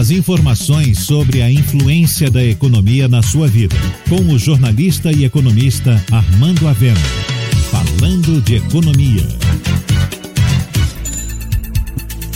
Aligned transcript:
As 0.00 0.10
informações 0.10 1.00
sobre 1.00 1.42
a 1.42 1.52
influência 1.52 2.30
da 2.30 2.42
economia 2.42 3.06
na 3.06 3.22
sua 3.22 3.46
vida, 3.46 3.76
com 4.08 4.32
o 4.32 4.38
jornalista 4.38 5.12
e 5.12 5.26
economista 5.26 6.02
Armando 6.10 6.66
Avena. 6.66 6.98
Falando 7.70 8.40
de 8.40 8.54
economia. 8.54 9.28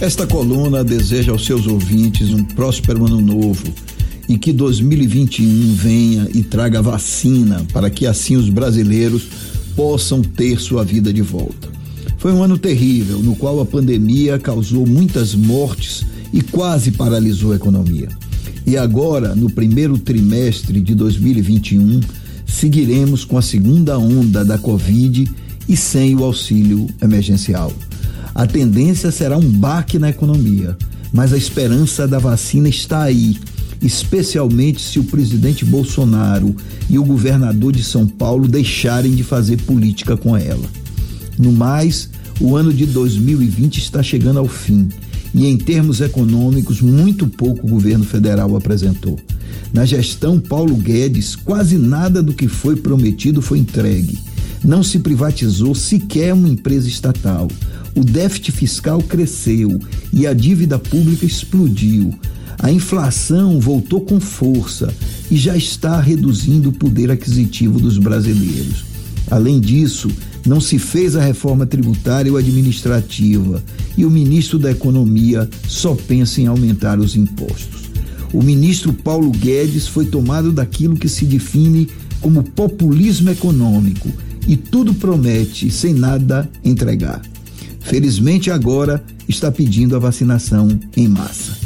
Esta 0.00 0.26
coluna 0.26 0.82
deseja 0.82 1.30
aos 1.30 1.46
seus 1.46 1.68
ouvintes 1.68 2.30
um 2.30 2.42
próspero 2.42 3.06
ano 3.06 3.20
novo 3.20 3.72
e 4.28 4.36
que 4.36 4.52
2021 4.52 5.72
venha 5.76 6.28
e 6.34 6.42
traga 6.42 6.82
vacina 6.82 7.64
para 7.72 7.88
que 7.88 8.08
assim 8.08 8.34
os 8.34 8.48
brasileiros 8.48 9.28
possam 9.76 10.20
ter 10.20 10.58
sua 10.58 10.84
vida 10.84 11.12
de 11.12 11.22
volta. 11.22 11.70
Foi 12.18 12.32
um 12.32 12.42
ano 12.42 12.58
terrível, 12.58 13.20
no 13.20 13.36
qual 13.36 13.60
a 13.60 13.64
pandemia 13.64 14.36
causou 14.36 14.84
muitas 14.84 15.32
mortes 15.32 16.04
e 16.32 16.40
quase 16.40 16.92
paralisou 16.92 17.52
a 17.52 17.56
economia. 17.56 18.08
E 18.66 18.76
agora, 18.76 19.34
no 19.34 19.50
primeiro 19.50 19.98
trimestre 19.98 20.80
de 20.80 20.94
2021, 20.94 22.00
seguiremos 22.46 23.24
com 23.24 23.36
a 23.36 23.42
segunda 23.42 23.98
onda 23.98 24.44
da 24.44 24.56
Covid 24.56 25.28
e 25.68 25.76
sem 25.76 26.14
o 26.14 26.24
auxílio 26.24 26.86
emergencial. 27.02 27.72
A 28.34 28.46
tendência 28.46 29.10
será 29.10 29.36
um 29.36 29.48
baque 29.48 29.98
na 29.98 30.10
economia, 30.10 30.76
mas 31.12 31.32
a 31.32 31.36
esperança 31.36 32.06
da 32.06 32.18
vacina 32.18 32.68
está 32.68 33.02
aí, 33.02 33.36
especialmente 33.82 34.80
se 34.80 34.98
o 34.98 35.04
presidente 35.04 35.64
Bolsonaro 35.64 36.54
e 36.88 36.98
o 36.98 37.04
governador 37.04 37.72
de 37.72 37.82
São 37.82 38.06
Paulo 38.06 38.48
deixarem 38.48 39.14
de 39.14 39.22
fazer 39.22 39.60
política 39.62 40.16
com 40.16 40.36
ela. 40.36 40.64
No 41.38 41.52
mais, 41.52 42.08
o 42.40 42.56
ano 42.56 42.72
de 42.72 42.86
2020 42.86 43.78
está 43.78 44.02
chegando 44.02 44.38
ao 44.38 44.48
fim 44.48 44.88
e, 45.34 45.46
em 45.46 45.56
termos 45.56 46.00
econômicos, 46.00 46.80
muito 46.80 47.26
pouco 47.26 47.66
o 47.66 47.70
governo 47.70 48.04
federal 48.04 48.54
apresentou. 48.56 49.18
Na 49.72 49.84
gestão 49.84 50.38
Paulo 50.38 50.76
Guedes, 50.76 51.34
quase 51.34 51.78
nada 51.78 52.22
do 52.22 52.34
que 52.34 52.48
foi 52.48 52.76
prometido 52.76 53.40
foi 53.40 53.58
entregue. 53.58 54.18
Não 54.64 54.82
se 54.82 54.98
privatizou 54.98 55.74
sequer 55.74 56.34
uma 56.34 56.48
empresa 56.48 56.88
estatal. 56.88 57.48
O 57.94 58.04
déficit 58.04 58.52
fiscal 58.52 59.02
cresceu 59.02 59.78
e 60.12 60.26
a 60.26 60.32
dívida 60.32 60.78
pública 60.78 61.26
explodiu. 61.26 62.14
A 62.58 62.70
inflação 62.70 63.58
voltou 63.58 64.02
com 64.02 64.20
força 64.20 64.92
e 65.30 65.36
já 65.36 65.56
está 65.56 66.00
reduzindo 66.00 66.68
o 66.68 66.72
poder 66.72 67.10
aquisitivo 67.10 67.80
dos 67.80 67.98
brasileiros. 67.98 68.91
Além 69.32 69.58
disso, 69.60 70.10
não 70.46 70.60
se 70.60 70.78
fez 70.78 71.16
a 71.16 71.24
reforma 71.24 71.64
tributária 71.64 72.30
ou 72.30 72.36
administrativa 72.36 73.64
e 73.96 74.04
o 74.04 74.10
ministro 74.10 74.58
da 74.58 74.70
Economia 74.70 75.48
só 75.66 75.94
pensa 75.94 76.42
em 76.42 76.48
aumentar 76.48 76.98
os 76.98 77.16
impostos. 77.16 77.90
O 78.30 78.42
ministro 78.42 78.92
Paulo 78.92 79.30
Guedes 79.30 79.88
foi 79.88 80.04
tomado 80.04 80.52
daquilo 80.52 80.98
que 80.98 81.08
se 81.08 81.24
define 81.24 81.88
como 82.20 82.42
populismo 82.42 83.30
econômico 83.30 84.10
e 84.46 84.54
tudo 84.54 84.92
promete 84.92 85.70
sem 85.70 85.94
nada 85.94 86.46
entregar. 86.62 87.22
Felizmente 87.80 88.50
agora 88.50 89.02
está 89.26 89.50
pedindo 89.50 89.96
a 89.96 89.98
vacinação 89.98 90.78
em 90.94 91.08
massa. 91.08 91.56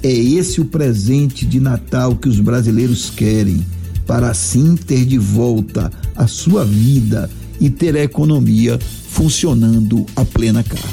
É 0.00 0.12
esse 0.12 0.60
o 0.60 0.64
presente 0.64 1.44
de 1.44 1.58
Natal 1.58 2.14
que 2.14 2.28
os 2.28 2.38
brasileiros 2.38 3.10
querem, 3.10 3.66
para 4.06 4.30
assim 4.30 4.76
ter 4.76 5.04
de 5.04 5.18
volta 5.18 5.90
a 6.14 6.26
sua 6.26 6.64
vida 6.64 7.28
e 7.60 7.68
ter 7.68 7.96
a 7.96 8.02
economia 8.02 8.78
funcionando 9.08 10.06
a 10.14 10.24
plena 10.24 10.62
carga. 10.62 10.86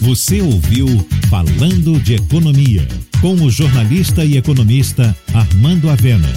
Você 0.00 0.40
ouviu 0.40 0.86
Falando 1.28 2.00
de 2.02 2.14
Economia, 2.14 2.88
com 3.20 3.34
o 3.34 3.50
jornalista 3.50 4.24
e 4.24 4.36
economista 4.36 5.16
Armando 5.32 5.88
Avena. 5.88 6.28